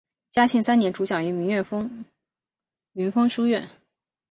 [0.31, 1.67] 嘉庆三年主讲于明月里
[2.93, 3.69] 云峰书院。